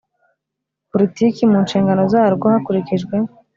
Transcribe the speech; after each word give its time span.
Politiki 0.91 1.41
mu 1.51 1.57
nshingano 1.65 2.01
zarwo 2.13 2.45
hakurikijwe 2.53 3.15